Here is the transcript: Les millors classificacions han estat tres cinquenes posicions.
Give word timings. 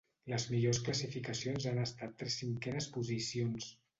Les 0.31 0.45
millors 0.53 0.79
classificacions 0.87 1.67
han 1.71 1.83
estat 1.83 2.17
tres 2.21 2.39
cinquenes 2.45 2.91
posicions. 2.99 3.71